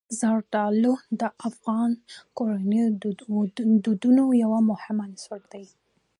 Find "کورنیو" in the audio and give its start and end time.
2.37-2.87